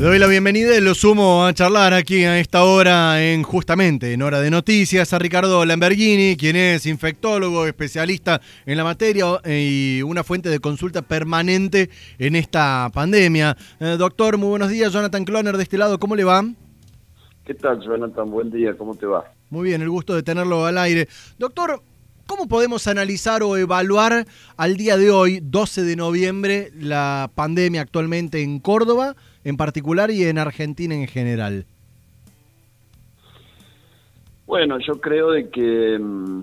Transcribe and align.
Le 0.00 0.06
doy 0.06 0.18
la 0.18 0.28
bienvenida 0.28 0.74
y 0.74 0.80
lo 0.80 0.94
sumo 0.94 1.44
a 1.44 1.52
charlar 1.52 1.92
aquí 1.92 2.24
a 2.24 2.40
esta 2.40 2.64
hora, 2.64 3.22
en 3.22 3.42
justamente 3.42 4.14
en 4.14 4.22
Hora 4.22 4.40
de 4.40 4.50
Noticias, 4.50 5.12
a 5.12 5.18
Ricardo 5.18 5.62
Lamberghini, 5.66 6.38
quien 6.38 6.56
es 6.56 6.86
infectólogo, 6.86 7.66
especialista 7.66 8.40
en 8.64 8.78
la 8.78 8.84
materia 8.84 9.26
y 9.44 10.00
una 10.00 10.24
fuente 10.24 10.48
de 10.48 10.58
consulta 10.58 11.02
permanente 11.02 11.90
en 12.18 12.34
esta 12.34 12.90
pandemia. 12.94 13.54
Eh, 13.78 13.96
doctor, 13.98 14.38
muy 14.38 14.48
buenos 14.48 14.70
días. 14.70 14.90
Jonathan 14.90 15.22
Cloner 15.26 15.58
de 15.58 15.64
este 15.64 15.76
lado, 15.76 15.98
¿cómo 15.98 16.16
le 16.16 16.24
va? 16.24 16.44
¿Qué 17.44 17.52
tal, 17.52 17.82
Jonathan? 17.82 18.30
Buen 18.30 18.50
día, 18.50 18.74
¿cómo 18.78 18.94
te 18.94 19.04
va? 19.04 19.30
Muy 19.50 19.68
bien, 19.68 19.82
el 19.82 19.90
gusto 19.90 20.14
de 20.14 20.22
tenerlo 20.22 20.64
al 20.64 20.78
aire. 20.78 21.08
Doctor, 21.38 21.82
¿Cómo 22.26 22.46
podemos 22.46 22.86
analizar 22.86 23.42
o 23.42 23.56
evaluar 23.56 24.24
al 24.56 24.76
día 24.76 24.96
de 24.96 25.10
hoy, 25.10 25.40
12 25.42 25.82
de 25.82 25.96
noviembre, 25.96 26.70
la 26.78 27.28
pandemia 27.34 27.80
actualmente 27.80 28.40
en 28.40 28.60
Córdoba 28.60 29.16
en 29.44 29.56
particular 29.56 30.10
y 30.10 30.24
en 30.24 30.38
Argentina 30.38 30.94
en 30.94 31.06
general? 31.06 31.64
Bueno, 34.46 34.78
yo 34.80 35.00
creo 35.00 35.30
de 35.30 35.48
que 35.48 35.98
mm, 35.98 36.42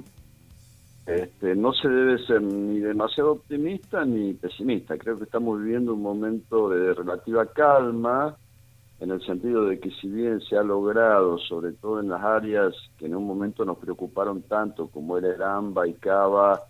este, 1.08 1.56
no 1.56 1.74
se 1.74 1.90
debe 1.90 2.26
ser 2.26 2.42
ni 2.42 2.80
demasiado 2.80 3.34
optimista 3.34 4.06
ni 4.06 4.34
pesimista. 4.34 4.98
Creo 4.98 5.18
que 5.18 5.26
estamos 5.26 5.60
viviendo 5.62 5.94
un 5.94 6.02
momento 6.02 6.70
de 6.70 6.94
relativa 6.94 7.46
calma, 7.48 8.36
en 9.00 9.12
el 9.12 9.22
sentido 9.26 9.66
de 9.66 9.80
que 9.80 9.92
si 9.92 10.08
bien 10.08 10.42
se 10.42 10.58
ha 10.58 10.64
logrado, 10.64 11.38
sobre 11.38 11.74
todo 11.74 12.00
en 12.00 12.10
las 12.10 12.24
áreas 12.24 12.74
que 12.98 13.06
en 13.06 13.16
un 13.16 13.26
momento 13.26 13.64
nos 13.64 13.78
preocuparon 13.78 14.42
tanto, 14.44 14.88
como 14.88 15.18
era 15.18 15.36
el 15.36 15.42
AMBA 15.42 15.88
y 15.88 15.94
Cava, 15.94 16.62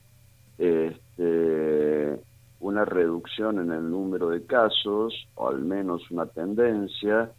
este, 0.58 2.20
una 2.60 2.86
reducción 2.86 3.60
en 3.60 3.72
el 3.72 3.90
número 3.90 4.30
de 4.30 4.46
casos, 4.46 5.28
o 5.36 5.50
al 5.50 5.62
menos 5.62 6.10
una 6.12 6.26
tendencia, 6.26 7.32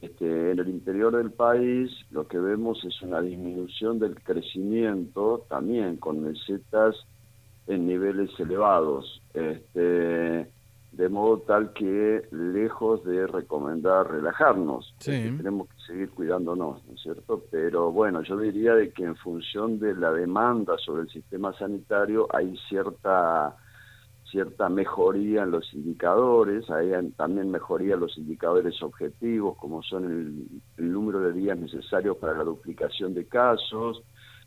este, 0.00 0.52
en 0.52 0.58
el 0.58 0.68
interior 0.68 1.16
del 1.16 1.30
país 1.30 1.90
lo 2.10 2.28
que 2.28 2.38
vemos 2.38 2.84
es 2.84 3.00
una 3.02 3.20
disminución 3.20 3.98
del 3.98 4.20
crecimiento, 4.22 5.46
también 5.48 5.96
con 5.96 6.22
mesetas 6.22 6.96
en 7.66 7.86
niveles 7.86 8.30
elevados. 8.38 9.22
Este, 9.32 10.50
de 10.92 11.10
modo 11.10 11.40
tal 11.40 11.72
que 11.74 12.26
lejos 12.30 13.04
de 13.04 13.26
recomendar 13.26 14.10
relajarnos, 14.10 14.94
este, 14.98 15.30
tenemos 15.32 15.68
que 15.68 15.86
seguir 15.86 16.10
cuidándonos, 16.10 16.84
¿no 16.86 16.94
es 16.94 17.02
cierto? 17.02 17.42
Pero 17.50 17.92
bueno, 17.92 18.22
yo 18.22 18.38
diría 18.38 18.74
de 18.74 18.90
que 18.90 19.04
en 19.04 19.16
función 19.16 19.78
de 19.78 19.94
la 19.94 20.10
demanda 20.10 20.78
sobre 20.78 21.02
el 21.02 21.10
sistema 21.10 21.52
sanitario 21.58 22.26
hay 22.32 22.56
cierta 22.68 23.56
cierta 24.30 24.68
mejoría 24.68 25.42
en 25.42 25.50
los 25.50 25.72
indicadores, 25.74 26.68
hay 26.70 26.90
también 27.16 27.50
mejoría 27.50 27.94
en 27.94 28.00
los 28.00 28.16
indicadores 28.18 28.82
objetivos, 28.82 29.56
como 29.56 29.82
son 29.82 30.04
el, 30.04 30.62
el 30.76 30.92
número 30.92 31.20
de 31.20 31.32
días 31.32 31.58
necesarios 31.58 32.16
para 32.16 32.36
la 32.36 32.44
duplicación 32.44 33.14
de 33.14 33.26
casos, 33.26 34.02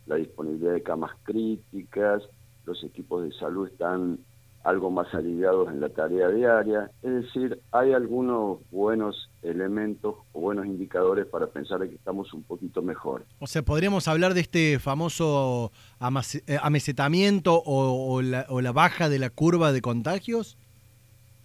la 0.06 0.16
disponibilidad 0.16 0.74
de 0.74 0.84
camas 0.84 1.12
críticas, 1.24 2.24
los 2.66 2.84
equipos 2.84 3.24
de 3.24 3.32
salud 3.34 3.68
están 3.68 4.20
algo 4.64 4.92
más 4.92 5.14
aliviados 5.14 5.70
en 5.70 5.80
la 5.80 5.90
tarea 5.90 6.30
diaria. 6.30 6.92
Es 7.02 7.12
decir, 7.12 7.60
hay 7.72 7.94
algunos 7.94 8.60
buenos 8.72 9.30
elementos 9.42 10.16
o 10.34 10.42
buenos 10.42 10.66
indicadores 10.66 11.26
para 11.26 11.48
pensar 11.48 11.80
que 11.88 11.96
estamos 11.96 12.34
un 12.34 12.44
poquito 12.44 12.82
mejor. 12.82 13.26
O 13.40 13.48
sea, 13.48 13.62
¿podríamos 13.62 14.08
hablar 14.08 14.34
de 14.34 14.42
este 14.42 14.80
famoso 14.80 15.72
eh, 16.48 16.58
amesetamiento 16.62 17.62
o, 17.66 18.22
la, 18.22 18.72
baja 18.72 19.10
de 19.10 19.20
la 19.20 19.30
curva 19.30 19.72
de 19.72 19.82
contagios? 19.82 20.58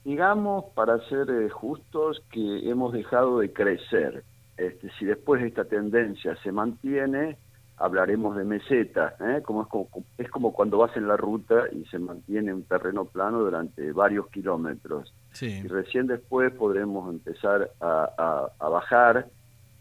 Digamos, 0.05 0.67
para 0.75 0.99
ser 1.09 1.31
eh, 1.31 1.49
justos, 1.49 2.23
que 2.31 2.69
hemos 2.69 2.93
dejado 2.93 3.39
de 3.39 3.53
crecer. 3.53 4.25
Este, 4.57 4.91
si 4.99 5.05
después 5.05 5.43
esta 5.43 5.65
tendencia 5.65 6.37
se 6.43 6.53
mantiene, 6.53 7.39
hablaremos 7.77 8.37
de 8.37 8.45
meseta, 8.45 9.17
¿eh? 9.21 9.43
como 9.43 9.63
es, 9.63 9.69
como, 9.69 9.89
es 10.19 10.31
como 10.31 10.53
cuando 10.53 10.79
vas 10.79 10.97
en 10.97 11.09
la 11.09 11.17
ruta 11.17 11.65
y 11.73 11.85
se 11.87 11.99
mantiene 11.99 12.55
un 12.55 12.63
terreno 12.63 13.05
plano 13.05 13.41
durante 13.41 13.93
varios 13.93 14.29
kilómetros. 14.29 15.13
Y 15.41 15.67
recién 15.67 16.07
después 16.07 16.53
podremos 16.53 17.13
empezar 17.13 17.71
a, 17.81 18.49
bajar 18.61 19.27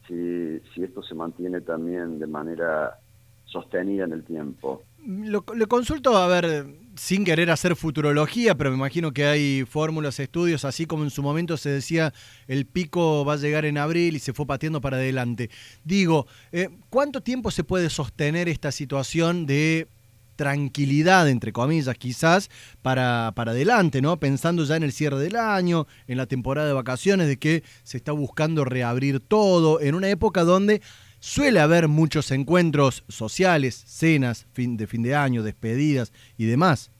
si, 0.07 0.59
si 0.73 0.83
esto 0.83 1.03
se 1.03 1.13
mantiene 1.13 1.61
también 1.61 2.19
de 2.19 2.27
manera 2.27 2.97
sostenida 3.45 4.05
en 4.05 4.13
el 4.13 4.23
tiempo. 4.23 4.81
le 5.05 5.65
consulto, 5.67 6.17
a 6.17 6.27
ver, 6.27 6.65
sin 6.95 7.25
querer 7.25 7.49
hacer 7.49 7.75
futurología, 7.75 8.55
pero 8.55 8.69
me 8.69 8.77
imagino 8.77 9.11
que 9.11 9.25
hay 9.25 9.65
fórmulas, 9.65 10.19
estudios, 10.19 10.65
así 10.65 10.85
como 10.85 11.03
en 11.03 11.09
su 11.09 11.23
momento 11.23 11.57
se 11.57 11.69
decía 11.69 12.13
el 12.47 12.65
pico 12.65 13.25
va 13.25 13.33
a 13.33 13.37
llegar 13.37 13.65
en 13.65 13.77
abril 13.77 14.15
y 14.15 14.19
se 14.19 14.33
fue 14.33 14.45
pateando 14.45 14.81
para 14.81 14.97
adelante. 14.97 15.49
Digo, 15.83 16.27
eh, 16.51 16.69
¿cuánto 16.89 17.21
tiempo 17.21 17.51
se 17.51 17.63
puede 17.63 17.89
sostener 17.89 18.47
esta 18.49 18.71
situación 18.71 19.45
de 19.45 19.87
tranquilidad, 20.35 21.29
entre 21.29 21.53
comillas, 21.53 21.95
quizás, 21.95 22.49
para, 22.81 23.31
para 23.35 23.51
adelante, 23.51 24.01
¿no? 24.01 24.19
Pensando 24.19 24.63
ya 24.63 24.75
en 24.75 24.83
el 24.83 24.91
cierre 24.91 25.19
del 25.19 25.35
año, 25.35 25.87
en 26.07 26.17
la 26.17 26.25
temporada 26.25 26.67
de 26.67 26.73
vacaciones, 26.73 27.27
de 27.27 27.37
que 27.37 27.63
se 27.83 27.97
está 27.97 28.11
buscando 28.11 28.65
reabrir 28.65 29.19
todo, 29.19 29.79
en 29.79 29.95
una 29.95 30.09
época 30.09 30.43
donde 30.43 30.81
Suele 31.25 31.61
haber 31.61 31.87
muchos 31.87 32.31
encuentros 32.31 33.05
sociales, 33.07 33.75
cenas 33.87 34.45
fin 34.51 34.75
de 34.75 34.87
fin 34.87 35.03
de 35.03 35.15
año, 35.15 35.41
despedidas 35.41 36.11
y 36.37 36.47
demás. 36.47 36.91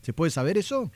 ¿Se 0.00 0.12
puede 0.12 0.30
saber 0.30 0.56
eso? 0.56 0.92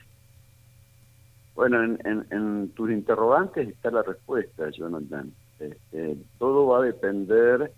Bueno, 1.55 1.83
en, 1.83 2.69
tus 2.69 2.89
interrogantes 2.89 3.67
está 3.67 3.91
la 3.91 4.01
respuesta, 4.01 4.69
Jonathan. 4.69 5.29
Este, 5.59 6.15
todo 6.37 6.67
va 6.67 6.79
a 6.79 6.83
depender, 6.83 7.69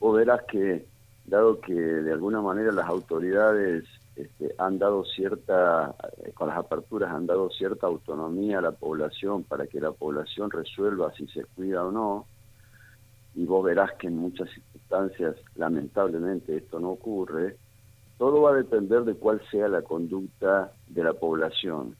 o 0.00 0.10
verás 0.10 0.40
que, 0.50 0.84
dado 1.26 1.60
que 1.60 1.72
de 1.72 2.12
alguna 2.12 2.42
manera 2.42 2.72
las 2.72 2.88
autoridades 2.88 3.84
este, 4.16 4.52
han 4.58 4.80
dado 4.80 5.04
cierta, 5.04 5.94
eh, 6.24 6.32
con 6.34 6.48
las 6.48 6.58
aperturas 6.58 7.14
han 7.14 7.28
dado 7.28 7.50
cierta 7.50 7.86
autonomía 7.86 8.58
a 8.58 8.62
la 8.62 8.72
población 8.72 9.44
para 9.44 9.68
que 9.68 9.80
la 9.80 9.92
población 9.92 10.50
resuelva 10.50 11.12
si 11.14 11.28
se 11.28 11.44
cuida 11.44 11.84
o 11.84 11.92
no, 11.92 12.26
y 13.34 13.44
vos 13.44 13.64
verás 13.64 13.92
que 13.94 14.08
en 14.08 14.16
muchas 14.16 14.50
circunstancias 14.50 15.36
lamentablemente 15.56 16.56
esto 16.56 16.80
no 16.80 16.90
ocurre, 16.90 17.56
todo 18.18 18.42
va 18.42 18.50
a 18.50 18.56
depender 18.56 19.04
de 19.04 19.14
cuál 19.14 19.40
sea 19.50 19.68
la 19.68 19.82
conducta 19.82 20.72
de 20.88 21.04
la 21.04 21.14
población. 21.14 21.96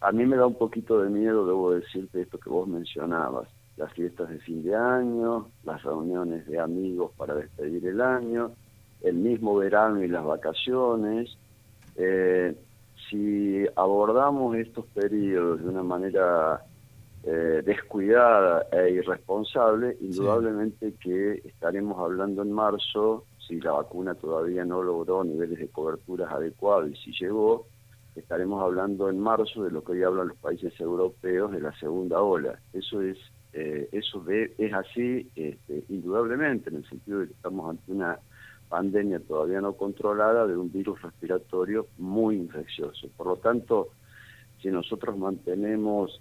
A 0.00 0.12
mí 0.12 0.26
me 0.26 0.36
da 0.36 0.46
un 0.46 0.58
poquito 0.58 1.00
de 1.00 1.08
miedo, 1.08 1.46
debo 1.46 1.72
decirte 1.72 2.22
esto 2.22 2.38
que 2.38 2.50
vos 2.50 2.66
mencionabas, 2.66 3.48
las 3.76 3.92
fiestas 3.92 4.28
de 4.28 4.38
fin 4.40 4.62
de 4.62 4.74
año, 4.74 5.48
las 5.64 5.82
reuniones 5.82 6.46
de 6.46 6.58
amigos 6.58 7.12
para 7.16 7.34
despedir 7.34 7.86
el 7.86 8.00
año, 8.00 8.52
el 9.02 9.14
mismo 9.14 9.56
verano 9.56 10.02
y 10.02 10.08
las 10.08 10.24
vacaciones. 10.24 11.36
Eh, 11.96 12.56
si 13.08 13.66
abordamos 13.76 14.56
estos 14.56 14.86
periodos 14.86 15.62
de 15.62 15.68
una 15.68 15.82
manera 15.82 16.64
eh, 17.28 17.60
descuidada 17.64 18.66
e 18.70 18.90
irresponsable, 18.90 19.96
indudablemente 20.00 20.94
que 20.94 21.42
estaremos 21.44 21.98
hablando 21.98 22.42
en 22.42 22.52
marzo, 22.52 23.24
si 23.38 23.60
la 23.60 23.72
vacuna 23.72 24.14
todavía 24.14 24.64
no 24.64 24.80
logró 24.80 25.24
niveles 25.24 25.58
de 25.58 25.68
coberturas 25.68 26.32
adecuados 26.32 26.90
y 26.90 26.94
si 26.96 27.12
llegó, 27.12 27.66
estaremos 28.14 28.62
hablando 28.62 29.08
en 29.08 29.18
marzo 29.18 29.64
de 29.64 29.72
lo 29.72 29.82
que 29.82 29.92
hoy 29.92 30.04
hablan 30.04 30.28
los 30.28 30.36
países 30.38 30.78
europeos 30.78 31.50
de 31.50 31.60
la 31.60 31.76
segunda 31.80 32.22
ola. 32.22 32.60
Eso 32.72 33.02
es 33.02 33.18
eh, 33.52 33.88
eso 33.90 34.20
de, 34.20 34.54
es 34.56 34.72
así 34.72 35.28
este, 35.34 35.84
indudablemente 35.88 36.70
en 36.70 36.76
el 36.76 36.88
sentido 36.88 37.20
de 37.20 37.26
que 37.26 37.32
estamos 37.32 37.70
ante 37.70 37.90
una 37.90 38.20
pandemia 38.68 39.18
todavía 39.18 39.60
no 39.60 39.72
controlada 39.72 40.46
de 40.46 40.56
un 40.56 40.70
virus 40.70 41.02
respiratorio 41.02 41.88
muy 41.98 42.36
infeccioso. 42.36 43.08
Por 43.16 43.26
lo 43.26 43.36
tanto, 43.38 43.88
si 44.62 44.68
nosotros 44.68 45.18
mantenemos 45.18 46.20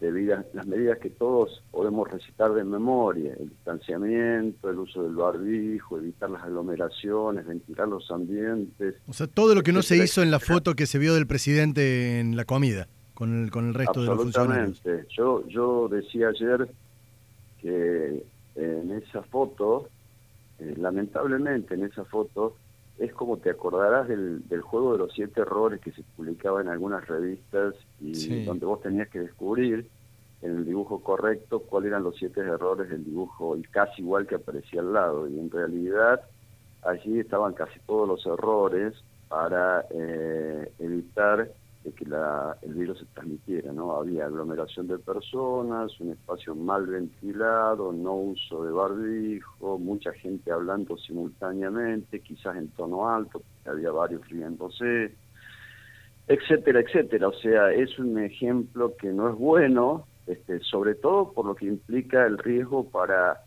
debidas 0.00 0.44
las 0.52 0.66
medidas 0.66 0.98
que 0.98 1.10
todos 1.10 1.62
podemos 1.70 2.10
recitar 2.10 2.52
de 2.52 2.64
memoria, 2.64 3.32
el 3.38 3.50
distanciamiento, 3.50 4.70
el 4.70 4.78
uso 4.78 5.02
del 5.02 5.14
barbijo, 5.14 5.98
evitar 5.98 6.30
las 6.30 6.42
aglomeraciones, 6.42 7.46
ventilar 7.46 7.88
los 7.88 8.10
ambientes. 8.10 8.96
O 9.08 9.12
sea, 9.12 9.26
todo 9.26 9.54
lo 9.54 9.62
que 9.62 9.72
no 9.72 9.82
se 9.82 9.96
hizo 9.96 10.22
en 10.22 10.30
la 10.30 10.40
foto 10.40 10.74
que 10.74 10.86
se 10.86 10.98
vio 10.98 11.14
del 11.14 11.26
presidente 11.26 12.20
en 12.20 12.36
la 12.36 12.44
comida 12.44 12.88
con 13.14 13.44
el, 13.44 13.50
con 13.50 13.68
el 13.68 13.74
resto 13.74 14.02
de 14.02 14.06
los 14.08 14.22
funcionarios. 14.22 14.82
Yo, 15.08 15.46
yo 15.48 15.88
decía 15.88 16.28
ayer 16.28 16.68
que 17.60 18.22
en 18.54 18.90
esa 18.92 19.22
foto, 19.22 19.88
eh, 20.58 20.74
lamentablemente 20.76 21.74
en 21.74 21.84
esa 21.84 22.04
foto, 22.04 22.56
es 22.98 23.12
como 23.12 23.36
te 23.36 23.50
acordarás 23.50 24.08
del, 24.08 24.42
juego 24.62 24.92
de 24.92 24.98
los 24.98 25.12
siete 25.12 25.42
errores 25.42 25.80
que 25.80 25.92
se 25.92 26.02
publicaba 26.16 26.60
en 26.60 26.68
algunas 26.68 27.06
revistas 27.06 27.74
y 28.00 28.44
donde 28.44 28.64
vos 28.64 28.80
tenías 28.80 29.08
que 29.08 29.20
descubrir 29.20 29.86
en 30.42 30.56
el 30.56 30.64
dibujo 30.64 31.02
correcto 31.02 31.60
cuáles 31.60 31.88
eran 31.88 32.04
los 32.04 32.16
siete 32.16 32.40
errores 32.40 32.88
del 32.88 33.04
dibujo 33.04 33.56
y 33.56 33.62
casi 33.62 34.02
igual 34.02 34.26
que 34.26 34.36
aparecía 34.36 34.80
al 34.80 34.92
lado. 34.92 35.28
Y 35.28 35.38
en 35.38 35.50
realidad 35.50 36.22
allí 36.82 37.20
estaban 37.20 37.52
casi 37.52 37.78
todos 37.80 38.08
los 38.08 38.24
errores 38.26 38.94
para 39.28 39.84
eh, 39.90 40.72
evitar 40.78 41.50
de 41.86 41.92
que 41.92 42.04
la, 42.04 42.58
el 42.62 42.74
virus 42.74 42.98
se 42.98 43.04
transmitiera, 43.14 43.72
¿no? 43.72 43.92
Había 43.92 44.26
aglomeración 44.26 44.88
de 44.88 44.98
personas, 44.98 45.98
un 46.00 46.10
espacio 46.10 46.56
mal 46.56 46.84
ventilado, 46.84 47.92
no 47.92 48.12
uso 48.14 48.64
de 48.64 48.72
barbijo, 48.72 49.78
mucha 49.78 50.12
gente 50.14 50.50
hablando 50.50 50.96
simultáneamente, 50.98 52.18
quizás 52.20 52.56
en 52.56 52.68
tono 52.70 53.08
alto, 53.08 53.40
había 53.64 53.92
varios 53.92 54.28
riéndose, 54.28 55.14
etcétera, 56.26 56.80
etcétera. 56.80 57.28
O 57.28 57.34
sea, 57.34 57.70
es 57.70 57.96
un 58.00 58.18
ejemplo 58.18 58.96
que 58.96 59.12
no 59.12 59.30
es 59.30 59.36
bueno, 59.36 60.08
este, 60.26 60.58
sobre 60.60 60.96
todo 60.96 61.32
por 61.32 61.46
lo 61.46 61.54
que 61.54 61.66
implica 61.66 62.26
el 62.26 62.36
riesgo 62.38 62.90
para 62.90 63.44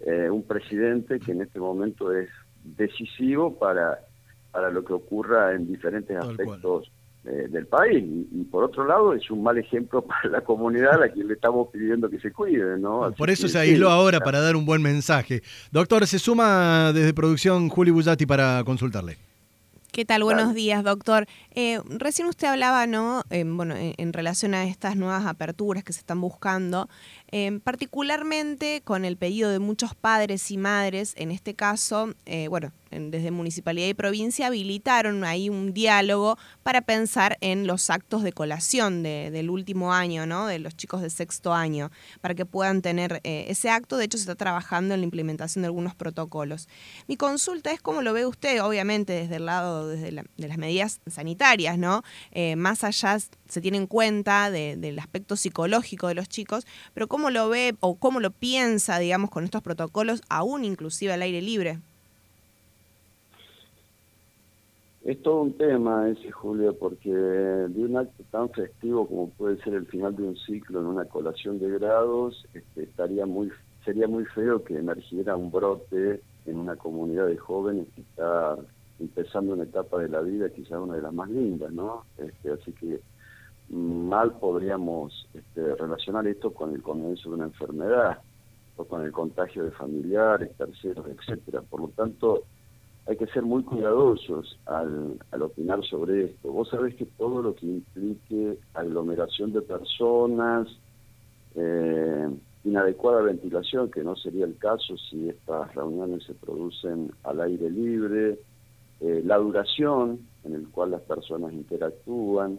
eh, 0.00 0.28
un 0.28 0.42
presidente 0.42 1.18
que 1.18 1.32
en 1.32 1.40
este 1.40 1.58
momento 1.58 2.12
es 2.12 2.28
decisivo 2.62 3.58
para, 3.58 4.00
para 4.52 4.68
lo 4.68 4.84
que 4.84 4.92
ocurra 4.92 5.54
en 5.54 5.66
diferentes 5.66 6.14
aspectos 6.14 6.92
eh, 7.22 7.48
del 7.50 7.66
país. 7.66 8.02
Y, 8.32 8.44
por 8.44 8.64
otro 8.64 8.86
lado, 8.86 9.12
es 9.12 9.30
un 9.30 9.42
mal 9.42 9.58
ejemplo 9.58 10.02
para 10.06 10.30
la 10.30 10.40
comunidad 10.40 10.94
a 10.94 10.98
la 11.00 11.12
que 11.12 11.22
le 11.22 11.34
estamos 11.34 11.68
pidiendo 11.70 12.08
que 12.08 12.18
se 12.18 12.32
cuide. 12.32 12.78
¿no? 12.78 13.12
por 13.16 13.28
eso 13.28 13.46
se 13.46 13.58
aisló 13.58 13.90
ahora, 13.90 14.20
para 14.20 14.40
dar 14.40 14.56
un 14.56 14.64
buen 14.64 14.80
mensaje. 14.80 15.42
Doctor, 15.70 16.06
se 16.06 16.18
suma 16.18 16.92
desde 16.94 17.12
producción 17.12 17.68
Juli 17.68 17.90
Bullati 17.90 18.24
para 18.24 18.64
consultarle. 18.64 19.18
¿Qué 19.92 20.04
tal? 20.04 20.22
Buenos 20.22 20.54
días, 20.54 20.84
doctor. 20.84 21.26
Eh, 21.50 21.80
recién 21.88 22.28
usted 22.28 22.46
hablaba, 22.46 22.86
¿no? 22.86 23.24
bueno, 23.28 23.74
en, 23.76 24.12
relación 24.12 24.54
a 24.54 24.64
estas 24.64 24.96
nuevas 24.96 25.26
aperturas 25.26 25.82
que 25.82 25.92
se 25.92 25.98
están 25.98 26.20
buscando, 26.20 26.88
eh, 27.32 27.60
particularmente 27.62 28.82
con 28.84 29.04
el 29.04 29.16
pedido 29.16 29.50
de 29.50 29.58
muchos 29.58 29.94
padres 29.94 30.50
y 30.50 30.56
madres, 30.56 31.14
en 31.16 31.30
este 31.30 31.54
caso, 31.54 32.14
eh, 32.26 32.48
bueno, 32.48 32.72
desde 32.90 33.30
municipalidad 33.30 33.86
y 33.86 33.94
provincia 33.94 34.48
habilitaron 34.48 35.22
ahí 35.22 35.48
un 35.48 35.72
diálogo 35.72 36.36
para 36.64 36.80
pensar 36.80 37.38
en 37.40 37.68
los 37.68 37.88
actos 37.88 38.24
de 38.24 38.32
colación 38.32 39.04
del 39.04 39.48
último 39.48 39.92
año, 39.92 40.26
¿no? 40.26 40.48
De 40.48 40.58
los 40.58 40.76
chicos 40.76 41.00
de 41.00 41.08
sexto 41.08 41.54
año, 41.54 41.92
para 42.20 42.34
que 42.34 42.46
puedan 42.46 42.82
tener 42.82 43.20
ese 43.22 43.70
acto. 43.70 43.96
De 43.96 44.06
hecho, 44.06 44.18
se 44.18 44.22
está 44.22 44.34
trabajando 44.34 44.94
en 44.94 45.02
la 45.02 45.04
implementación 45.04 45.62
de 45.62 45.66
algunos 45.66 45.94
protocolos. 45.94 46.68
Mi 47.06 47.16
consulta 47.16 47.70
es 47.70 47.80
cómo 47.80 48.02
lo 48.02 48.12
ve 48.12 48.26
usted, 48.26 48.60
obviamente, 48.60 49.12
desde 49.12 49.36
el 49.36 49.46
lado 49.46 49.86
desde 49.86 50.10
de 50.10 50.48
las 50.48 50.58
medidas 50.58 51.00
sanitarias, 51.06 51.78
¿no? 51.78 52.02
Eh, 52.32 52.56
más 52.56 52.84
allá 52.84 53.18
se 53.18 53.60
tiene 53.60 53.76
en 53.76 53.86
cuenta 53.86 54.50
del 54.50 54.98
aspecto 54.98 55.36
psicológico 55.36 56.08
de 56.08 56.14
los 56.14 56.28
chicos, 56.28 56.66
pero 56.94 57.08
cómo 57.08 57.19
lo 57.28 57.50
ve 57.50 57.74
o 57.80 57.96
cómo 57.96 58.20
lo 58.20 58.30
piensa, 58.30 58.98
digamos, 58.98 59.28
con 59.28 59.44
estos 59.44 59.60
protocolos, 59.60 60.22
aún 60.30 60.64
inclusive 60.64 61.12
al 61.12 61.20
aire 61.20 61.42
libre. 61.42 61.78
Es 65.04 65.20
todo 65.22 65.42
un 65.42 65.54
tema 65.54 66.08
ese, 66.08 66.30
Julio, 66.30 66.76
porque 66.78 67.10
de 67.10 67.84
un 67.84 67.96
acto 67.96 68.22
tan 68.30 68.48
festivo 68.50 69.06
como 69.06 69.28
puede 69.30 69.62
ser 69.62 69.74
el 69.74 69.86
final 69.86 70.14
de 70.14 70.22
un 70.22 70.36
ciclo 70.36 70.80
en 70.80 70.86
una 70.86 71.04
colación 71.06 71.58
de 71.58 71.70
grados, 71.70 72.46
este, 72.54 72.84
estaría 72.84 73.26
muy 73.26 73.50
sería 73.84 74.06
muy 74.06 74.24
feo 74.26 74.62
que 74.62 74.78
emergiera 74.78 75.36
un 75.36 75.50
brote 75.50 76.20
en 76.46 76.56
una 76.58 76.76
comunidad 76.76 77.26
de 77.26 77.36
jóvenes 77.38 77.86
que 77.94 78.02
está 78.02 78.56
empezando 78.98 79.54
una 79.54 79.64
etapa 79.64 79.98
de 79.98 80.08
la 80.08 80.20
vida 80.20 80.50
quizás 80.50 80.78
una 80.78 80.96
de 80.96 81.02
las 81.02 81.14
más 81.14 81.30
lindas, 81.30 81.72
¿no? 81.72 82.04
Este, 82.18 82.50
así 82.50 82.72
que 82.72 83.00
mal 83.70 84.32
podríamos 84.38 85.28
este, 85.32 85.74
relacionar 85.76 86.26
esto 86.26 86.52
con 86.52 86.74
el 86.74 86.82
comienzo 86.82 87.30
de 87.30 87.36
una 87.36 87.44
enfermedad 87.44 88.18
o 88.76 88.84
con 88.84 89.04
el 89.04 89.12
contagio 89.12 89.64
de 89.64 89.70
familiares, 89.70 90.56
terceros, 90.56 91.06
etcétera. 91.06 91.62
Por 91.62 91.80
lo 91.80 91.88
tanto, 91.88 92.44
hay 93.06 93.16
que 93.16 93.26
ser 93.26 93.42
muy 93.42 93.62
cuidadosos 93.62 94.58
al, 94.66 95.18
opinar 95.40 95.84
sobre 95.84 96.24
esto. 96.24 96.52
Vos 96.52 96.68
sabés 96.68 96.94
que 96.96 97.06
todo 97.06 97.42
lo 97.42 97.54
que 97.54 97.66
implique 97.66 98.58
aglomeración 98.74 99.52
de 99.52 99.62
personas, 99.62 100.68
eh, 101.54 102.28
inadecuada 102.64 103.22
ventilación, 103.22 103.90
que 103.90 104.02
no 104.02 104.16
sería 104.16 104.44
el 104.44 104.56
caso 104.56 104.96
si 104.96 105.28
estas 105.28 105.74
reuniones 105.74 106.24
se 106.24 106.34
producen 106.34 107.12
al 107.24 107.40
aire 107.40 107.70
libre, 107.70 108.38
eh, 109.00 109.22
la 109.24 109.38
duración 109.38 110.20
en 110.44 110.54
el 110.54 110.68
cual 110.68 110.90
las 110.90 111.02
personas 111.02 111.52
interactúan 111.52 112.58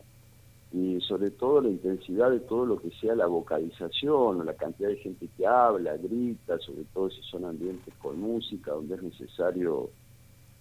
y 0.73 1.01
sobre 1.01 1.31
todo 1.31 1.61
la 1.61 1.69
intensidad 1.69 2.31
de 2.31 2.39
todo 2.39 2.65
lo 2.65 2.79
que 2.79 2.91
sea 2.91 3.13
la 3.13 3.27
vocalización, 3.27 4.45
la 4.45 4.53
cantidad 4.53 4.89
de 4.89 4.97
gente 4.97 5.27
que 5.35 5.45
habla, 5.45 5.97
grita, 5.97 6.57
sobre 6.59 6.85
todo 6.93 7.09
si 7.09 7.21
son 7.23 7.45
ambientes 7.45 7.93
con 8.01 8.19
música, 8.19 8.71
donde 8.71 8.95
es 8.95 9.03
necesario 9.03 9.89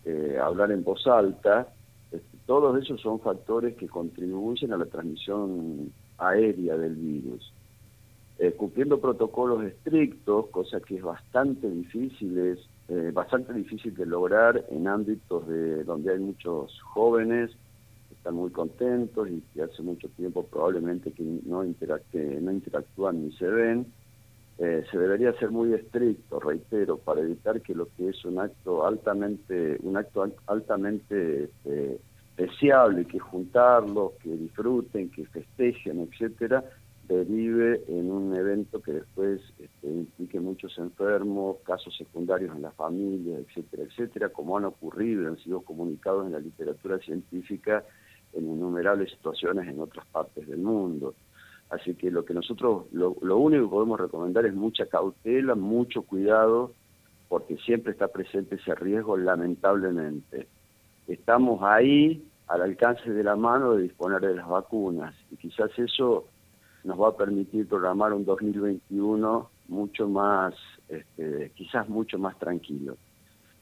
eh, 0.04 0.36
hablar 0.42 0.72
en 0.72 0.82
voz 0.82 1.06
alta. 1.06 1.68
Este, 2.10 2.38
todos 2.44 2.82
esos 2.82 3.00
son 3.00 3.20
factores 3.20 3.76
que 3.76 3.86
contribuyen 3.86 4.72
a 4.72 4.76
la 4.76 4.86
transmisión 4.86 5.92
aérea 6.18 6.76
del 6.76 6.96
virus. 6.96 7.52
Eh, 8.40 8.52
cumpliendo 8.52 9.00
protocolos 9.00 9.62
estrictos, 9.62 10.46
cosa 10.46 10.80
que 10.80 10.96
es 10.96 11.02
bastante 11.02 11.70
difícil, 11.70 12.56
eh, 12.88 13.10
bastante 13.12 13.52
difícil 13.52 13.94
de 13.94 14.06
lograr 14.06 14.64
en 14.70 14.88
ámbitos 14.88 15.46
de 15.46 15.84
donde 15.84 16.12
hay 16.12 16.18
muchos 16.18 16.80
jóvenes 16.80 17.52
están 18.20 18.34
muy 18.34 18.50
contentos 18.50 19.30
y 19.30 19.40
que 19.54 19.62
hace 19.62 19.82
mucho 19.82 20.06
tiempo 20.10 20.44
probablemente 20.44 21.10
que 21.10 21.22
no, 21.22 21.64
no 21.64 22.52
interactúan 22.52 23.24
ni 23.24 23.32
se 23.32 23.46
ven. 23.46 23.86
Eh, 24.58 24.84
se 24.90 24.98
debería 24.98 25.32
ser 25.38 25.50
muy 25.50 25.72
estricto, 25.72 26.38
reitero, 26.38 26.98
para 26.98 27.22
evitar 27.22 27.62
que 27.62 27.74
lo 27.74 27.88
que 27.96 28.10
es 28.10 28.22
un 28.26 28.38
acto 28.38 28.86
altamente, 28.86 29.78
un 29.82 29.96
acto 29.96 30.30
altamente 30.46 31.44
este, 31.44 31.98
deseable, 32.36 33.06
que 33.06 33.18
juntarlos, 33.18 34.12
que 34.22 34.36
disfruten, 34.36 35.10
que 35.10 35.24
festejen, 35.24 36.00
etcétera, 36.00 36.62
derive 37.08 37.82
en 37.88 38.10
un 38.10 38.36
evento 38.36 38.82
que 38.82 38.92
después 38.92 39.40
este, 39.58 39.88
implique 39.88 40.38
muchos 40.38 40.76
enfermos, 40.76 41.56
casos 41.64 41.96
secundarios 41.96 42.54
en 42.54 42.60
la 42.60 42.70
familia, 42.72 43.38
etcétera, 43.38 43.84
etcétera, 43.84 44.28
como 44.28 44.58
han 44.58 44.66
ocurrido 44.66 45.26
han 45.26 45.38
sido 45.38 45.62
comunicados 45.62 46.26
en 46.26 46.32
la 46.32 46.38
literatura 46.38 46.98
científica 46.98 47.82
en 48.32 48.44
innumerables 48.44 49.10
situaciones 49.10 49.68
en 49.68 49.80
otras 49.80 50.06
partes 50.06 50.46
del 50.48 50.58
mundo. 50.60 51.14
Así 51.70 51.94
que 51.94 52.10
lo 52.10 52.24
que 52.24 52.34
nosotros, 52.34 52.86
lo, 52.92 53.16
lo 53.22 53.38
único 53.38 53.64
que 53.64 53.70
podemos 53.70 54.00
recomendar 54.00 54.44
es 54.46 54.54
mucha 54.54 54.86
cautela, 54.86 55.54
mucho 55.54 56.02
cuidado, 56.02 56.72
porque 57.28 57.56
siempre 57.58 57.92
está 57.92 58.08
presente 58.08 58.56
ese 58.56 58.74
riesgo, 58.74 59.16
lamentablemente. 59.16 60.48
Estamos 61.06 61.62
ahí 61.62 62.24
al 62.48 62.62
alcance 62.62 63.08
de 63.08 63.22
la 63.22 63.36
mano 63.36 63.74
de 63.74 63.84
disponer 63.84 64.20
de 64.20 64.34
las 64.34 64.48
vacunas 64.48 65.14
y 65.30 65.36
quizás 65.36 65.70
eso 65.78 66.26
nos 66.82 67.00
va 67.00 67.08
a 67.08 67.16
permitir 67.16 67.68
programar 67.68 68.12
un 68.12 68.24
2021 68.24 69.50
mucho 69.68 70.08
más, 70.08 70.54
este, 70.88 71.52
quizás 71.54 71.88
mucho 71.88 72.18
más 72.18 72.36
tranquilo. 72.38 72.96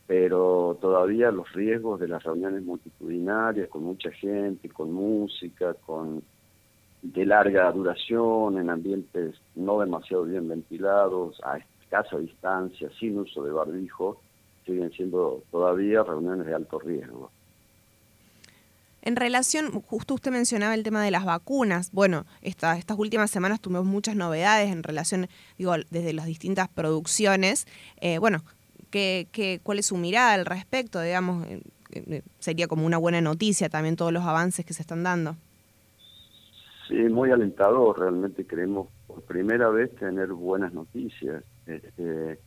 Pero 0.09 0.77
todavía 0.81 1.31
los 1.31 1.53
riesgos 1.53 2.00
de 2.00 2.09
las 2.09 2.25
reuniones 2.25 2.65
multitudinarias, 2.65 3.69
con 3.69 3.85
mucha 3.85 4.11
gente, 4.11 4.69
con 4.71 4.91
música, 4.91 5.75
con 5.75 6.23
de 7.03 7.25
larga 7.25 7.71
duración, 7.71 8.59
en 8.59 8.71
ambientes 8.71 9.37
no 9.55 9.79
demasiado 9.81 10.25
bien 10.25 10.49
ventilados, 10.49 11.41
a 11.45 11.59
escasa 11.59 12.19
distancia, 12.19 12.91
sin 12.99 13.19
uso 13.19 13.45
de 13.45 13.53
barbijo, 13.53 14.21
siguen 14.67 14.91
siendo 14.93 15.43
todavía 15.50 16.03
reuniones 16.03 16.47
de 16.47 16.55
alto 16.55 16.79
riesgo. 16.81 17.31
En 19.00 19.15
relación, 19.15 19.71
justo 19.83 20.15
usted 20.15 20.31
mencionaba 20.33 20.75
el 20.75 20.83
tema 20.83 21.03
de 21.03 21.11
las 21.11 21.25
vacunas. 21.25 21.93
Bueno, 21.93 22.27
estas 22.43 22.85
últimas 22.97 23.31
semanas 23.31 23.61
tuvimos 23.61 23.85
muchas 23.85 24.17
novedades 24.17 24.71
en 24.71 24.83
relación, 24.83 25.29
digo, 25.57 25.75
desde 25.91 26.12
las 26.12 26.27
distintas 26.27 26.69
producciones. 26.69 27.67
Eh, 28.00 28.19
bueno, 28.19 28.43
¿qué, 28.90 29.28
qué, 29.33 29.61
cuál 29.62 29.78
es 29.78 29.87
su 29.87 29.97
mirada 29.97 30.35
al 30.35 30.47
respecto? 30.47 31.00
Digamos, 31.00 31.47
eh, 31.47 31.62
eh, 31.92 32.23
sería 32.38 32.68
como 32.68 32.87
una 32.87 32.99
buena 32.99 33.21
noticia 33.21 33.68
también 33.68 33.97
todos 33.97 34.12
los 34.12 34.25
avances 34.25 34.64
que 34.64 34.75
se 34.75 34.83
están 34.83 35.02
dando. 35.02 35.37
Sí, 36.88 36.95
muy 36.95 37.30
alentador. 37.30 37.99
Realmente 37.99 38.47
queremos 38.47 38.88
por 39.07 39.23
primera 39.23 39.68
vez 39.68 39.95
tener 39.97 40.33
buenas 40.33 40.73
noticias. 40.73 41.45
Este, 41.66 42.38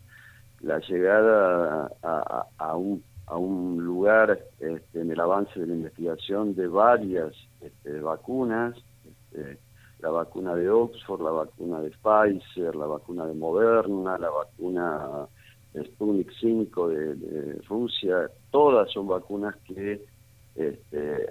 la 0.61 0.79
llegada 0.79 1.91
a, 2.01 2.75
un 2.75 3.03
a 3.27 3.37
un 3.37 3.83
lugar 3.83 4.39
este, 4.59 4.99
en 4.99 5.11
el 5.11 5.19
avance 5.19 5.59
de 5.59 5.67
la 5.67 5.73
investigación 5.73 6.53
de 6.53 6.67
varias 6.67 7.33
este, 7.61 7.99
vacunas, 8.01 8.75
este, 9.05 9.57
la 9.99 10.09
vacuna 10.09 10.55
de 10.55 10.69
Oxford, 10.69 11.21
la 11.21 11.31
vacuna 11.31 11.79
de 11.79 11.91
Pfizer, 11.91 12.75
la 12.75 12.87
vacuna 12.87 13.25
de 13.25 13.33
Moderna, 13.33 14.17
la 14.17 14.29
vacuna 14.29 15.27
Sputnik 15.73 16.31
5 16.39 16.87
de, 16.89 17.61
Rusia, 17.67 18.29
todas 18.49 18.91
son 18.91 19.07
vacunas 19.07 19.55
que 19.65 20.01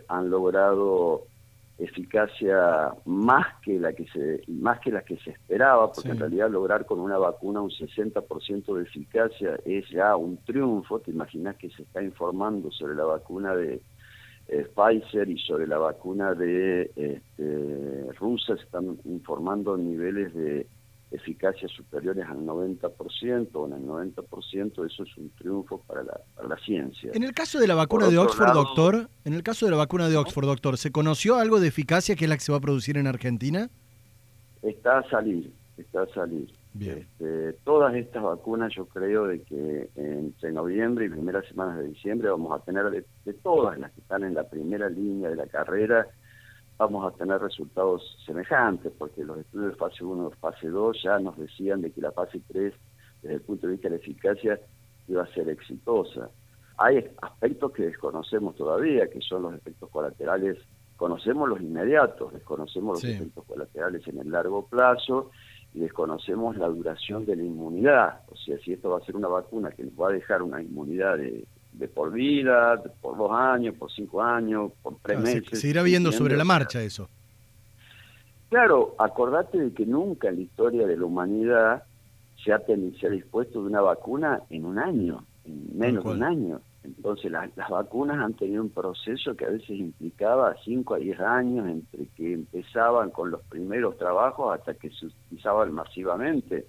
han 0.09 0.31
logrado 0.31 1.27
eficacia 1.85 2.93
más 3.07 3.47
que 3.63 3.79
la 3.79 3.93
que 3.93 4.07
se 4.09 4.43
más 4.49 4.81
que 4.81 4.91
la 4.91 5.03
que 5.03 5.17
se 5.19 5.31
esperaba 5.31 5.91
porque 5.93 6.11
en 6.11 6.19
realidad 6.19 6.51
lograr 6.51 6.85
con 6.85 7.01
una 7.01 7.17
vacuna 7.17 7.61
un 7.61 7.71
60% 7.71 8.75
de 8.75 8.83
eficacia 8.83 9.59
es 9.65 9.89
ya 9.89 10.17
un 10.17 10.37
triunfo. 10.39 11.01
Te 11.01 11.11
imaginas 11.11 11.57
que 11.57 11.71
se 11.71 11.83
está 11.83 12.03
informando 12.03 12.71
sobre 12.71 12.95
la 12.95 13.05
vacuna 13.05 13.55
de 13.55 13.81
eh, 14.49 14.67
Pfizer 14.75 15.29
y 15.29 15.39
sobre 15.39 15.67
la 15.67 15.79
vacuna 15.79 16.35
de 16.35 16.91
este, 16.97 18.13
Rusia 18.19 18.57
se 18.57 18.65
están 18.65 18.99
informando 19.05 19.77
niveles 19.77 20.35
de 20.35 20.67
eficacia 21.11 21.69
superiores 21.69 22.25
al 22.29 22.38
90% 22.38 23.49
o 23.55 23.67
en 23.67 23.73
el 23.73 23.83
90%, 23.83 24.87
eso 24.87 25.02
es 25.02 25.17
un 25.17 25.31
triunfo 25.31 25.83
para 25.87 26.05
la, 26.05 26.21
para 26.37 26.49
la 26.49 26.57
ciencia. 26.59 27.11
En 27.14 27.25
el 27.25 27.33
caso 27.33 27.59
de 27.59 27.67
la 27.67 27.75
vacuna 27.75 28.09
de 28.09 28.19
Oxford, 28.19 28.52
doctor, 28.52 29.09
en 29.25 29.35
el 29.35 29.43
caso 29.43 29.67
de 29.67 29.73
la 29.73 29.79
vacuna 29.79 30.09
de 30.09 30.17
Oxford, 30.17 30.47
doctor, 30.47 30.79
¿se 30.79 30.93
conoció 30.93 31.37
algo 31.37 31.59
de 31.59 31.69
eficacia 31.69 32.14
que 32.14 32.25
es 32.25 32.29
la 32.29 32.37
que 32.37 32.43
se 32.43 32.52
va 32.52 32.59
a 32.59 32.61
producir 32.61 32.97
en 32.97 33.07
Argentina? 33.07 33.71
Está 34.62 34.99
a 34.99 35.11
salir, 35.11 35.52
está 35.76 36.02
a 36.02 36.07
salir. 36.09 36.52
Este, 36.79 37.52
todas 37.64 37.95
estas 37.97 38.23
vacunas 38.23 38.73
yo 38.73 38.87
creo 38.87 39.26
de 39.26 39.43
que 39.43 39.90
entre 39.97 40.52
noviembre 40.52 41.07
y 41.07 41.09
primeras 41.09 41.45
semanas 41.47 41.79
de 41.79 41.88
diciembre 41.88 42.31
vamos 42.31 42.52
a 42.52 42.64
tener 42.64 42.88
de, 42.90 43.05
de 43.25 43.33
todas 43.35 43.76
las 43.79 43.90
que 43.90 44.00
están 44.00 44.23
en 44.23 44.35
la 44.35 44.49
primera 44.49 44.88
línea 44.88 45.31
de 45.31 45.37
la 45.37 45.47
carrera, 45.47 46.07
vamos 46.81 47.13
a 47.13 47.15
tener 47.15 47.39
resultados 47.43 48.17
semejantes, 48.25 48.91
porque 48.97 49.23
los 49.23 49.37
estudios 49.37 49.73
de 49.73 49.77
fase 49.77 50.03
1 50.03 50.31
y 50.33 50.41
fase 50.41 50.69
2 50.69 51.03
ya 51.03 51.19
nos 51.19 51.37
decían 51.37 51.83
de 51.83 51.91
que 51.91 52.01
la 52.01 52.11
fase 52.11 52.41
3, 52.49 52.73
desde 53.21 53.35
el 53.35 53.43
punto 53.43 53.67
de 53.67 53.75
vista 53.75 53.91
de 53.91 53.97
la 53.97 54.01
eficacia, 54.01 54.59
iba 55.07 55.23
a 55.23 55.27
ser 55.27 55.51
exitosa. 55.51 56.31
Hay 56.79 57.07
aspectos 57.21 57.73
que 57.73 57.83
desconocemos 57.83 58.57
todavía, 58.57 59.11
que 59.11 59.21
son 59.21 59.43
los 59.43 59.55
efectos 59.55 59.91
colaterales. 59.91 60.57
Conocemos 60.97 61.51
los 61.51 61.61
inmediatos, 61.61 62.33
desconocemos 62.33 63.03
los 63.03 63.13
efectos 63.13 63.45
colaterales 63.45 64.09
en 64.09 64.19
el 64.19 64.31
largo 64.31 64.67
plazo 64.67 65.31
y 65.75 65.81
desconocemos 65.81 66.57
la 66.57 66.69
duración 66.69 67.27
de 67.27 67.37
la 67.37 67.43
inmunidad. 67.43 68.23
O 68.29 68.37
sea, 68.37 68.57
si 68.59 68.73
esto 68.73 68.89
va 68.89 68.99
a 68.99 69.05
ser 69.05 69.17
una 69.17 69.29
vacuna 69.29 69.71
que 69.71 69.85
nos 69.85 69.93
va 70.01 70.09
a 70.09 70.13
dejar 70.13 70.41
una 70.41 70.63
inmunidad 70.63 71.19
de 71.19 71.45
de 71.81 71.89
por 71.89 72.13
vida, 72.13 72.81
por 73.01 73.17
dos 73.17 73.33
años, 73.33 73.75
por 73.77 73.91
cinco 73.91 74.23
años, 74.23 74.71
por 74.83 74.97
tres 75.03 75.19
meses. 75.19 75.59
Se, 75.59 75.67
irá 75.67 75.83
viendo 75.83 76.13
sobre 76.13 76.37
la 76.37 76.45
marcha 76.45 76.83
eso. 76.83 77.09
Claro, 78.51 78.95
acordate 78.99 79.59
de 79.59 79.73
que 79.73 79.87
nunca 79.87 80.29
en 80.29 80.37
la 80.37 80.43
historia 80.43 80.87
de 80.87 80.97
la 80.97 81.07
humanidad 81.07 81.85
se 82.45 82.53
ha, 82.53 82.61
se 82.67 83.07
ha 83.07 83.11
dispuesto 83.11 83.63
de 83.63 83.69
una 83.69 83.81
vacuna 83.81 84.43
en 84.51 84.67
un 84.67 84.79
año, 84.79 85.25
en 85.45 85.79
menos 85.79 86.05
de 86.05 86.11
un 86.11 86.23
año. 86.23 86.61
Entonces 86.85 87.31
las 87.31 87.69
vacunas 87.71 88.19
han 88.19 88.35
tenido 88.35 88.63
un 88.63 88.71
proceso 88.71 89.35
que 89.35 89.47
a 89.47 89.51
veces 89.51 89.71
implicaba 89.71 90.55
cinco 90.65 90.95
a 90.95 90.99
diez 90.99 91.21
años 91.21 91.67
entre 91.69 92.07
que 92.17 92.33
empezaban 92.33 93.11
con 93.11 93.31
los 93.31 93.43
primeros 93.43 93.97
trabajos 93.97 94.59
hasta 94.59 94.75
que 94.75 94.91
se 94.91 95.07
utilizaban 95.07 95.73
masivamente 95.73 96.67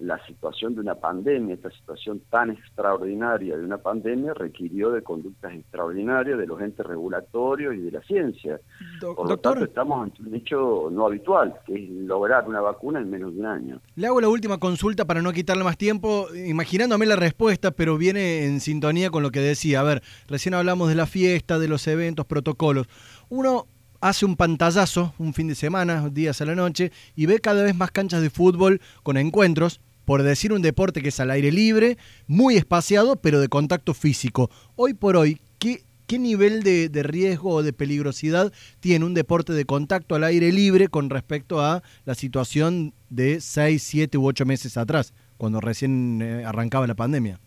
la 0.00 0.24
situación 0.26 0.74
de 0.74 0.80
una 0.80 0.94
pandemia, 0.94 1.54
esta 1.54 1.70
situación 1.70 2.22
tan 2.30 2.50
extraordinaria 2.50 3.56
de 3.56 3.64
una 3.64 3.78
pandemia, 3.78 4.32
requirió 4.34 4.90
de 4.90 5.02
conductas 5.02 5.52
extraordinarias 5.52 6.38
de 6.38 6.46
los 6.46 6.60
entes 6.60 6.84
regulatorios 6.86 7.74
y 7.74 7.78
de 7.78 7.90
la 7.90 8.02
ciencia. 8.02 8.60
Por 9.00 9.28
lo 9.28 9.36
tanto, 9.36 9.64
estamos 9.64 10.02
ante 10.02 10.22
un 10.22 10.34
hecho 10.34 10.88
no 10.90 11.06
habitual, 11.06 11.54
que 11.66 11.74
es 11.74 11.90
lograr 11.90 12.48
una 12.48 12.60
vacuna 12.60 13.00
en 13.00 13.10
menos 13.10 13.34
de 13.34 13.40
un 13.40 13.46
año. 13.46 13.80
Le 13.96 14.06
hago 14.06 14.20
la 14.20 14.28
última 14.28 14.58
consulta 14.58 15.04
para 15.04 15.20
no 15.20 15.32
quitarle 15.32 15.64
más 15.64 15.76
tiempo, 15.76 16.28
imaginándome 16.34 17.04
la 17.04 17.16
respuesta, 17.16 17.70
pero 17.70 17.98
viene 17.98 18.46
en 18.46 18.60
sintonía 18.60 19.10
con 19.10 19.22
lo 19.22 19.30
que 19.30 19.40
decía. 19.40 19.80
A 19.80 19.84
ver, 19.84 20.02
recién 20.28 20.54
hablamos 20.54 20.88
de 20.88 20.94
la 20.94 21.06
fiesta, 21.06 21.58
de 21.58 21.68
los 21.68 21.86
eventos, 21.86 22.24
protocolos. 22.24 22.88
Uno 23.28 23.66
hace 24.00 24.24
un 24.24 24.36
pantallazo 24.36 25.12
un 25.18 25.34
fin 25.34 25.48
de 25.48 25.54
semana, 25.54 26.08
días 26.08 26.40
a 26.40 26.46
la 26.46 26.54
noche, 26.54 26.90
y 27.14 27.26
ve 27.26 27.38
cada 27.38 27.62
vez 27.62 27.76
más 27.76 27.90
canchas 27.90 28.22
de 28.22 28.30
fútbol 28.30 28.80
con 29.02 29.18
encuentros 29.18 29.80
por 30.10 30.24
decir 30.24 30.52
un 30.52 30.60
deporte 30.60 31.02
que 31.02 31.10
es 31.10 31.20
al 31.20 31.30
aire 31.30 31.52
libre, 31.52 31.96
muy 32.26 32.56
espaciado, 32.56 33.14
pero 33.14 33.38
de 33.38 33.46
contacto 33.46 33.94
físico. 33.94 34.50
Hoy 34.74 34.92
por 34.92 35.16
hoy, 35.16 35.40
¿qué, 35.60 35.84
qué 36.08 36.18
nivel 36.18 36.64
de, 36.64 36.90
riesgo 37.04 37.50
o 37.50 37.62
de 37.62 37.72
peligrosidad 37.72 38.52
tiene 38.80 39.04
un 39.04 39.14
deporte 39.14 39.52
de 39.52 39.64
contacto 39.66 40.16
al 40.16 40.24
aire 40.24 40.50
libre 40.50 40.88
con 40.88 41.10
respecto 41.10 41.60
a 41.60 41.84
la 42.06 42.16
situación 42.16 42.92
de 43.08 43.40
6, 43.40 43.80
7 43.80 44.18
u 44.18 44.26
8 44.26 44.46
meses 44.46 44.76
atrás, 44.76 45.14
cuando 45.38 45.60
recién 45.60 46.20
eh, 46.20 46.44
arrancaba 46.44 46.88
la 46.88 46.96
pandemia? 46.96 47.38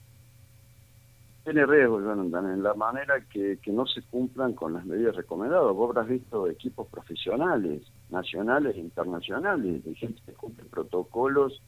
Tiene 1.43 1.65
riesgo, 1.65 1.99
Jonathan, 1.99 2.49
en 2.49 2.63
la 2.63 2.75
manera 2.75 3.15
que, 3.29 3.59
que 3.61 3.73
no 3.73 3.85
se 3.85 4.03
cumplan 4.03 4.53
con 4.53 4.71
las 4.71 4.85
medidas 4.85 5.17
recomendadas. 5.17 5.73
Vos 5.73 5.89
habrás 5.89 6.07
visto 6.07 6.47
equipos 6.47 6.87
profesionales, 6.87 7.81
nacionales 8.09 8.77
e 8.77 8.79
internacionales, 8.79 9.83
de 9.83 9.95
gente 9.95 10.21
que 10.25 10.31
cumple 10.31 10.63
protocolos 10.63 11.61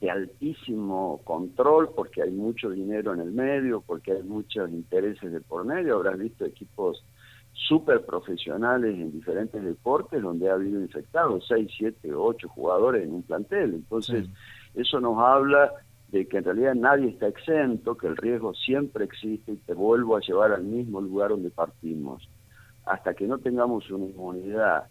de 0.00 0.10
altísimo 0.10 1.20
control 1.24 1.90
porque 1.94 2.22
hay 2.22 2.30
mucho 2.30 2.70
dinero 2.70 3.14
en 3.14 3.20
el 3.20 3.32
medio, 3.32 3.80
porque 3.80 4.12
hay 4.12 4.22
muchos 4.22 4.70
intereses 4.70 5.32
de 5.32 5.40
por 5.40 5.64
medio. 5.64 5.96
Habrás 5.96 6.18
visto 6.18 6.44
equipos 6.44 7.04
súper 7.52 8.04
profesionales 8.04 8.94
en 8.94 9.10
diferentes 9.10 9.62
deportes 9.62 10.22
donde 10.22 10.48
ha 10.48 10.54
habido 10.54 10.80
infectados, 10.80 11.44
6, 11.48 11.70
7, 11.76 12.14
8 12.14 12.48
jugadores 12.48 13.04
en 13.04 13.14
un 13.14 13.22
plantel. 13.22 13.74
Entonces, 13.74 14.26
eso 14.74 15.00
nos 15.00 15.18
habla 15.18 15.72
de 16.08 16.26
que 16.26 16.38
en 16.38 16.44
realidad 16.44 16.74
nadie 16.74 17.08
está 17.08 17.26
exento, 17.26 17.96
que 17.96 18.06
el 18.06 18.16
riesgo 18.16 18.54
siempre 18.54 19.04
existe 19.04 19.52
y 19.52 19.56
te 19.56 19.74
vuelvo 19.74 20.16
a 20.16 20.20
llevar 20.20 20.52
al 20.52 20.62
mismo 20.62 21.00
lugar 21.00 21.30
donde 21.30 21.50
partimos. 21.50 22.28
Hasta 22.86 23.14
que 23.14 23.26
no 23.26 23.38
tengamos 23.38 23.90
una 23.90 24.06
inmunidad 24.06 24.84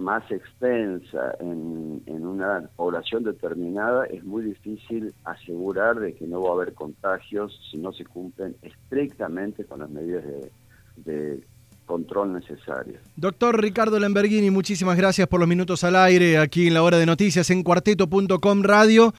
más 0.00 0.28
extensa 0.30 1.34
en, 1.40 2.02
en, 2.06 2.26
una 2.26 2.68
población 2.76 3.22
determinada, 3.24 4.06
es 4.06 4.24
muy 4.24 4.42
difícil 4.42 5.14
asegurar 5.24 6.00
de 6.00 6.14
que 6.14 6.26
no 6.26 6.42
va 6.42 6.50
a 6.50 6.52
haber 6.54 6.74
contagios 6.74 7.56
si 7.70 7.76
no 7.78 7.92
se 7.92 8.04
cumplen 8.04 8.56
estrictamente 8.62 9.64
con 9.64 9.80
las 9.80 9.90
medidas 9.90 10.24
de, 10.24 10.50
de 11.04 11.40
control 11.90 12.32
necesarias. 12.32 13.02
Doctor 13.16 13.60
Ricardo 13.60 13.98
Lamberghini, 13.98 14.50
muchísimas 14.50 14.96
gracias 14.96 15.26
por 15.26 15.40
los 15.40 15.48
minutos 15.48 15.82
al 15.82 15.96
aire 15.96 16.38
aquí 16.38 16.68
en 16.68 16.74
la 16.74 16.84
hora 16.84 16.98
de 16.98 17.06
noticias 17.06 17.50
en 17.50 17.64
cuarteto.com 17.64 18.62
radio. 18.62 19.08